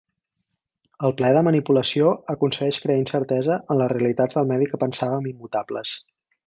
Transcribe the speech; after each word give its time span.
El 1.09 1.13
plaer 1.19 1.33
de 1.37 1.43
manipulació 1.47 2.15
aconsegueix 2.35 2.81
crear 2.87 3.03
incertesa 3.03 3.61
en 3.61 3.81
les 3.83 3.95
realitats 3.97 4.39
del 4.41 4.53
medi 4.55 4.73
que 4.73 4.85
pensàvem 4.87 5.33
immutables. 5.35 5.97